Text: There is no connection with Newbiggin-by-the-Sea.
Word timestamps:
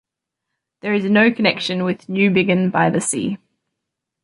There 0.79 0.95
is 0.95 1.03
no 1.05 1.31
connection 1.31 1.83
with 1.83 2.07
Newbiggin-by-the-Sea. 2.07 3.37